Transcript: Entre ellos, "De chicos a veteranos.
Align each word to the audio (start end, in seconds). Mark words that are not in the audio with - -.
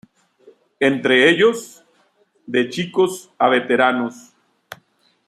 Entre 0.79 1.29
ellos, 1.29 1.83
"De 2.47 2.67
chicos 2.71 3.29
a 3.37 3.49
veteranos. 3.49 4.33